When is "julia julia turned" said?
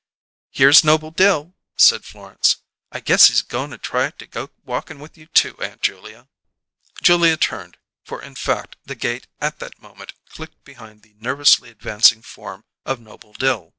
5.83-7.77